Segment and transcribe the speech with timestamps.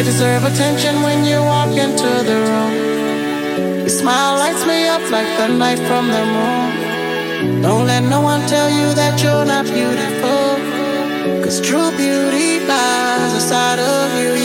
[0.00, 3.80] You deserve attention when you walk into the room.
[3.80, 7.60] Your smile lights me up like the light from the moon.
[7.60, 10.56] Don't let no one tell you that you're not beautiful.
[11.44, 14.39] Cause true beauty lies inside of you.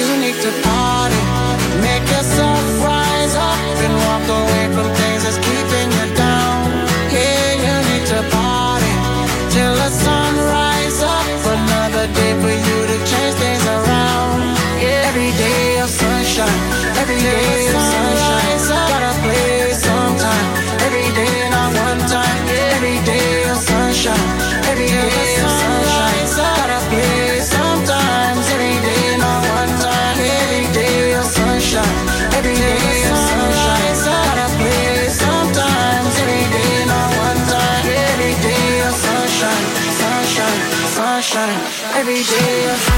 [42.32, 42.95] yeah.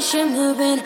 [0.00, 0.80] Call